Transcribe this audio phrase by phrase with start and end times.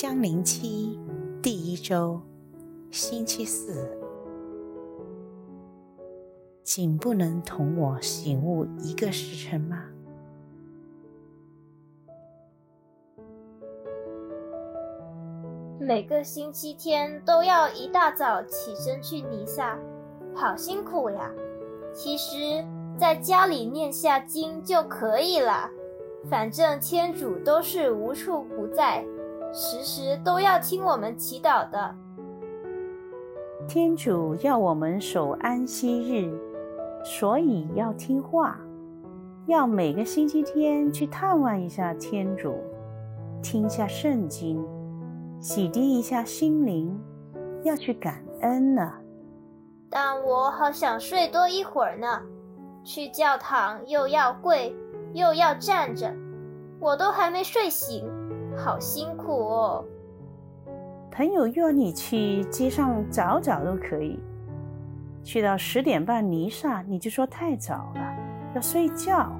[0.00, 0.98] 将临期
[1.42, 2.22] 第一周，
[2.90, 3.86] 星期四，
[6.62, 9.84] 竟不能同我醒悟一个时辰吗？
[15.78, 19.78] 每个星期天都要一大早起身去尼撒，
[20.34, 21.30] 好辛苦呀！
[21.92, 22.64] 其实
[22.98, 25.70] 在家里念下经就可以了，
[26.30, 29.04] 反正天主都是无处不在。
[29.52, 31.94] 时时都要听我们祈祷的。
[33.68, 36.32] 天主要我们守安息日，
[37.04, 38.58] 所以要听话，
[39.46, 42.56] 要每个星期天去探望一下天主，
[43.42, 44.64] 听下圣经，
[45.40, 47.00] 洗涤一下心灵，
[47.62, 48.92] 要去感恩呢。
[49.88, 52.22] 但我好想睡多一会儿呢，
[52.82, 54.74] 去教堂又要跪，
[55.12, 56.12] 又要站着，
[56.80, 58.09] 我都还没睡醒。
[58.56, 59.84] 好辛苦哦！
[61.10, 64.18] 朋友约你去街上找找都可以，
[65.22, 68.16] 去到十点半弥撒，你就说太早了，
[68.54, 69.30] 要睡觉。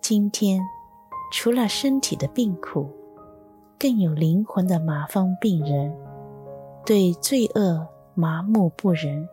[0.00, 0.60] 今天
[1.32, 2.88] 除了身体的病苦，
[3.78, 5.92] 更有灵魂的麻风病人，
[6.84, 9.28] 对罪恶麻木不仁。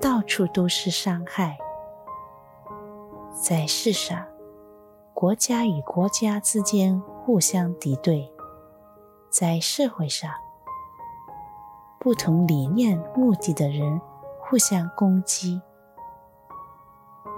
[0.00, 1.58] 到处都是伤害，
[3.32, 4.24] 在世上，
[5.12, 8.30] 国家与国家之间互相敌对；
[9.28, 10.30] 在社会上，
[11.98, 14.00] 不同理念、目的的人
[14.40, 15.60] 互相攻击；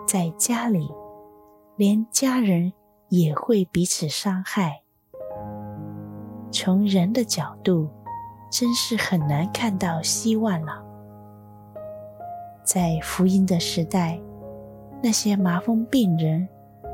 [0.06, 0.92] 在家里，
[1.77, 2.75] 连家人
[3.08, 4.83] 也会彼此伤害。
[6.53, 7.88] 从人的角度，
[8.50, 10.89] 真是很难看到希望了。
[12.72, 14.16] 在福音的时代，
[15.02, 16.48] 那些麻风病人、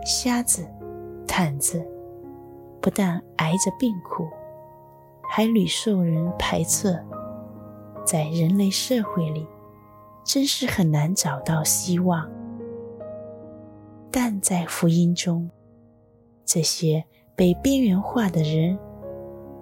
[0.06, 0.66] 瞎子、
[1.28, 1.86] 瘫子，
[2.80, 4.26] 不但挨着病苦，
[5.28, 6.98] 还屡受人排斥。
[8.06, 9.46] 在人类社会里，
[10.24, 12.26] 真是很难找到希望。
[14.10, 15.50] 但在福音中，
[16.46, 17.04] 这些
[17.34, 18.78] 被边缘化的人，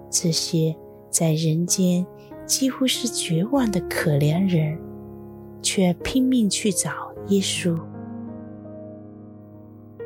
[0.09, 0.73] 这些
[1.09, 2.07] 在人间
[2.45, 4.79] 几乎是绝望的可怜人，
[5.65, 7.75] 却拼命去找耶稣，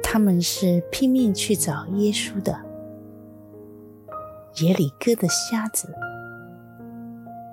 [0.01, 2.57] 他们是拼命去找耶稣的。
[4.61, 5.93] 耶里哥的瞎子，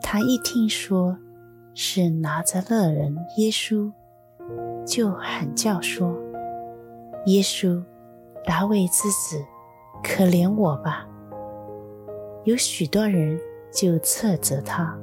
[0.01, 1.19] 他一听说
[1.75, 3.91] 是拿着乐人耶稣，
[4.87, 6.17] 就喊叫说
[7.27, 7.83] ：“耶稣，
[8.45, 9.45] 大卫之子，
[10.01, 11.09] 可怜我吧！”
[12.45, 13.37] 有许多人
[13.73, 14.97] 就斥责他，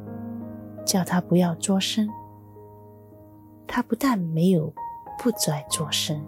[0.85, 2.07] 叫他不要作声。
[3.75, 4.71] 他不但没有
[5.17, 6.23] 不再作声，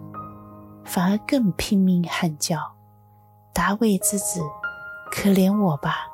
[0.84, 2.58] 反而更拼命喊叫
[3.54, 4.40] ：“大卫之子，
[5.12, 6.08] 可怜我吧！”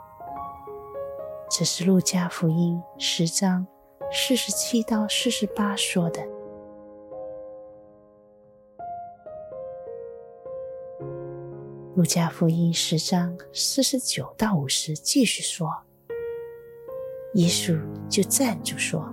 [1.50, 3.66] 这是路加福音十章
[4.12, 6.22] 四十七到四十八说的。
[11.94, 15.72] 路加福音十章四十九到五十继续说
[17.36, 19.10] ：“耶稣就站住说，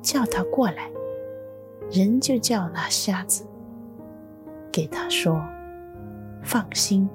[0.00, 0.90] 叫他过来。”
[1.90, 3.46] 人就叫那瞎子，
[4.72, 5.40] 给他说
[6.42, 7.08] ：“放心，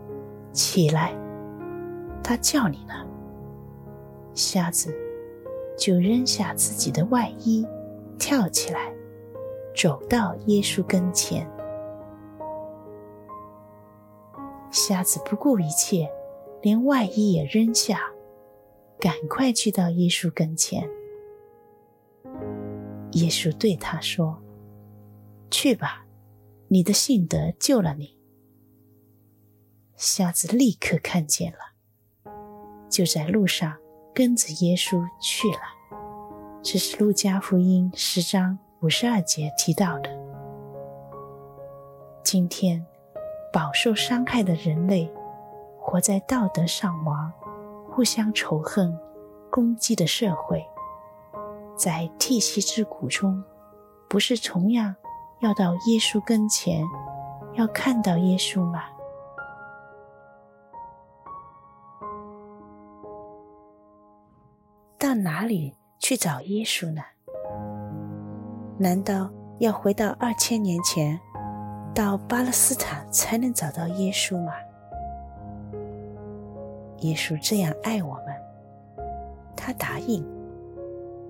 [0.53, 1.13] 起来，
[2.23, 2.93] 他叫你呢。”
[4.33, 4.95] 瞎子
[5.77, 7.67] 就扔下自己的外衣，
[8.17, 8.93] 跳起来，
[9.75, 11.45] 走到耶稣跟前。
[14.71, 16.09] 瞎子不顾一切，
[16.61, 17.99] 连外衣也扔下，
[18.97, 20.89] 赶快去到耶稣跟前。
[23.11, 24.41] 耶稣对他说。
[25.51, 26.06] 去吧，
[26.69, 28.17] 你的信德救了你。
[29.97, 32.31] 瞎子立刻看见了，
[32.89, 33.78] 就在路上
[34.16, 35.59] 跟着耶稣去了。
[36.63, 40.09] 这是路加福音十章五十二节提到的。
[42.24, 42.83] 今天，
[43.51, 45.12] 饱受伤害的人类，
[45.77, 47.31] 活在道德丧亡、
[47.89, 48.98] 互相仇恨、
[49.51, 50.65] 攻击的社会，
[51.75, 53.44] 在涕泣之谷中，
[54.07, 54.95] 不是同样，
[55.41, 56.85] 要到耶稣跟前，
[57.55, 58.83] 要看到耶稣吗？
[64.99, 67.01] 到哪里去找耶稣呢？
[68.77, 71.19] 难道要回到二千年前，
[71.93, 74.53] 到巴勒斯坦才能找到耶稣吗？
[76.99, 79.05] 耶稣这样爱我们，
[79.55, 80.23] 他答应。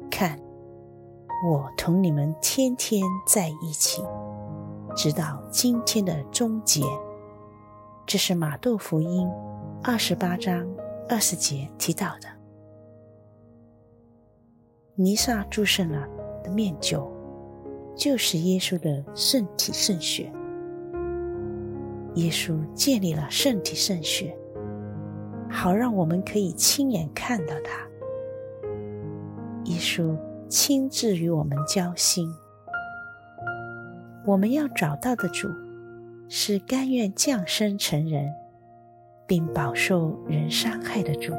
[0.10, 0.38] 看，
[1.44, 4.04] 我同你们天天在一起，
[4.96, 6.84] 直到今天的终结。
[8.06, 9.28] 这是马窦福音
[9.84, 10.68] 二十八章
[11.10, 12.28] 二十节提到的。
[14.94, 16.08] 弥撒祝圣了
[16.44, 17.12] 的面酒，
[17.96, 20.32] 就是耶稣的圣体圣血。
[22.16, 24.38] 耶稣建立了圣体圣血，
[25.50, 27.82] 好让我们可以亲眼看到他。
[29.64, 30.16] 耶稣。
[30.52, 32.30] 亲自与我们交心。
[34.26, 35.48] 我们要找到的主，
[36.28, 38.30] 是甘愿降生成人，
[39.26, 41.34] 并饱受人伤害的主，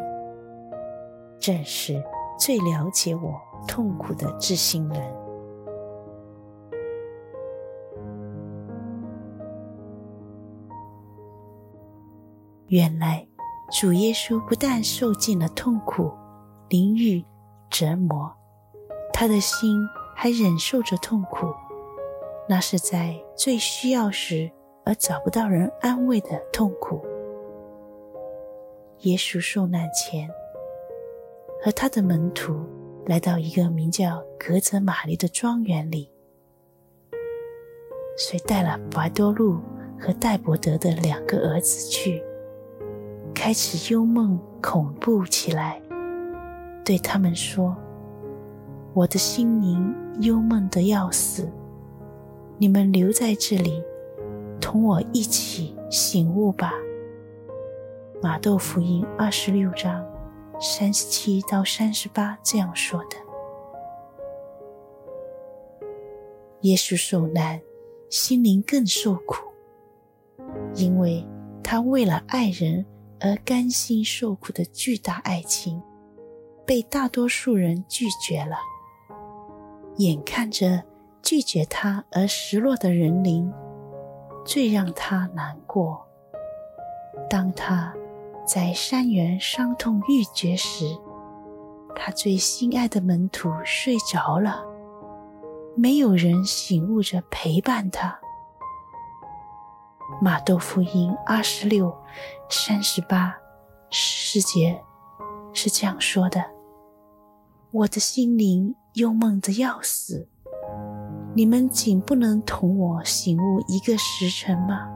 [1.39, 2.03] 正是
[2.39, 3.39] 最了解我
[3.69, 5.15] 痛苦的至心人。
[12.69, 13.27] 原来，
[13.79, 16.11] 主耶稣不但受尽了痛苦、
[16.71, 17.23] 淋雨、
[17.69, 18.42] 折磨。
[19.23, 21.47] 他的心还忍受着痛苦，
[22.49, 24.51] 那是在最需要时
[24.85, 27.01] 而找不到人安慰的痛苦。
[29.03, 30.29] 耶稣受难前，
[31.63, 32.67] 和他的门徒
[33.07, 36.11] 来到一个名叫格泽玛丽的庄园里，
[38.19, 39.61] 遂带了白多禄
[40.01, 42.21] 和戴伯德的两个儿子去，
[43.33, 45.81] 开始幽梦恐怖起来，
[46.85, 47.77] 对他们说。
[48.95, 51.51] 我的心灵忧闷的要死，
[52.59, 53.83] 你们留在这里，
[54.61, 56.75] 同我一起醒悟吧。
[58.21, 60.07] 马窦福音二十六章
[60.61, 63.17] 三十七到三十八这样说的。
[66.61, 67.63] 耶稣受难，
[68.11, 69.49] 心灵更受苦，
[70.75, 71.27] 因为
[71.65, 72.85] 他为了爱人
[73.21, 75.83] 而甘心受苦的巨大爱情，
[76.67, 78.57] 被大多数人拒绝了。
[79.97, 80.83] 眼看着
[81.23, 83.53] 拒绝他而失落的人灵，
[84.45, 86.07] 最让他难过。
[87.29, 87.95] 当他
[88.47, 90.99] 在山园伤痛欲绝时，
[91.95, 94.65] 他最心爱的门徒睡着了，
[95.77, 98.19] 没有人醒悟着陪伴他。
[100.21, 101.95] 马豆福音二十六、
[102.49, 103.35] 三十八、
[103.91, 104.83] 十节
[105.53, 106.45] 是这样说的
[107.71, 110.29] ：“我的心灵。”又闷得要死，
[111.35, 114.87] 你们仅不能同我醒悟一个时辰吗？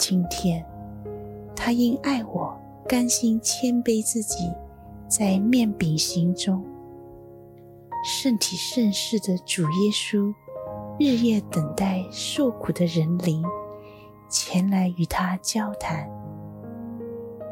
[0.00, 0.66] 今天，
[1.54, 2.58] 他因爱我，
[2.88, 4.52] 甘心谦卑自己，
[5.06, 6.64] 在面饼行中，
[8.04, 10.34] 圣体圣事的主耶稣，
[10.98, 13.44] 日夜等待受苦的人灵，
[14.28, 16.10] 前来与他交谈，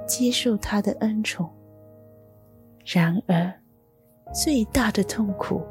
[0.09, 1.49] 接受他的恩宠。
[2.85, 3.53] 然而，
[4.33, 5.63] 最大的痛苦，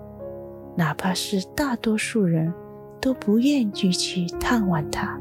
[0.75, 2.51] 哪怕是大多数人
[2.99, 5.19] 都不愿意去探望他，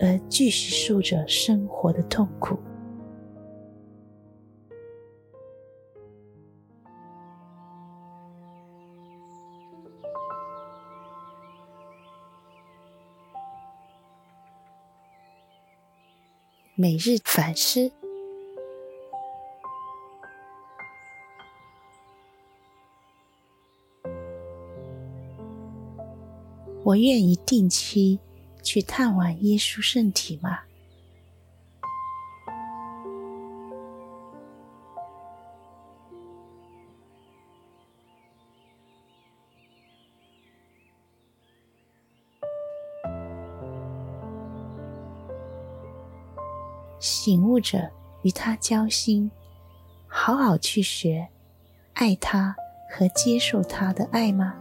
[0.00, 2.58] 而继续受着生活的痛苦。
[16.74, 17.90] 每日反思。
[26.86, 28.20] 我愿意定期
[28.62, 30.60] 去探望耶稣圣体吗？
[47.00, 47.90] 醒悟着
[48.22, 49.28] 与他交心，
[50.06, 51.26] 好好去学
[51.94, 52.54] 爱他
[52.88, 54.54] 和接受他的爱吗？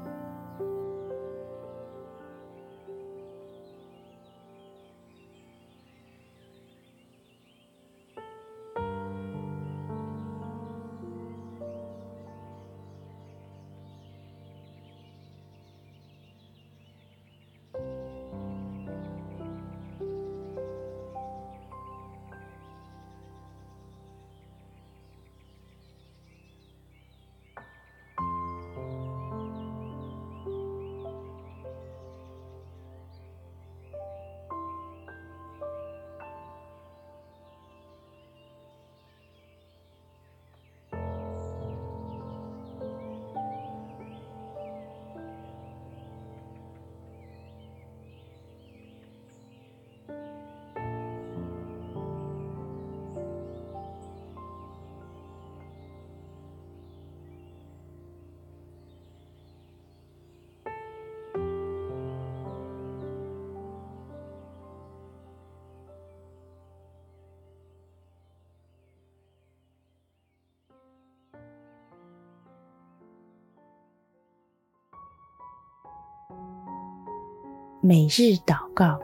[77.87, 78.99] 每日祷告，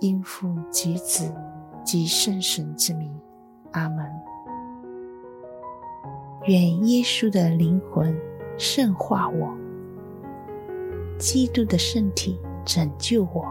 [0.00, 1.34] 因父及子
[1.82, 3.10] 及圣神之名，
[3.70, 4.04] 阿门。
[6.44, 8.14] 愿耶稣的灵魂
[8.58, 9.56] 圣化我，
[11.18, 13.46] 基督的圣体拯救我，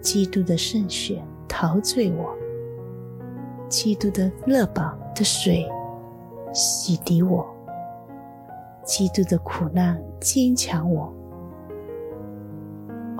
[0.00, 2.38] 基督的圣血陶醉我，
[3.68, 5.68] 基督的乐宝的水
[6.52, 7.44] 洗涤我，
[8.84, 11.12] 基督的苦难坚强我。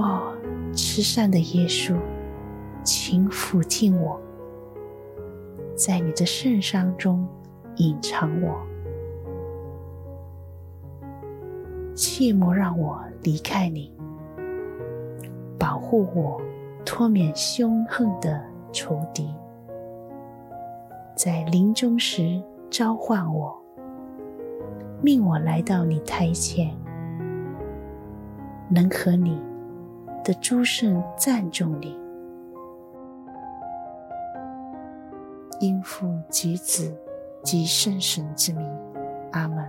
[0.02, 0.34] 哦，
[0.72, 1.96] 慈善的耶稣，
[2.82, 4.20] 请抚近我，
[5.74, 7.26] 在你的圣伤中。
[7.76, 8.60] 隐藏我，
[11.94, 13.90] 切莫让我离开你，
[15.58, 16.38] 保护我，
[16.84, 19.32] 脱免凶横的仇敌，
[21.16, 23.56] 在临终时召唤我，
[25.00, 26.76] 命我来到你台前，
[28.68, 29.40] 能和你
[30.24, 31.98] 的诸圣赞颂你，
[35.60, 36.94] 应父及子。
[37.42, 38.70] 及圣神之名，
[39.32, 39.66] 阿门。